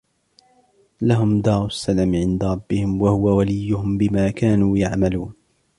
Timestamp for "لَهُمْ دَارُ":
1.01-1.65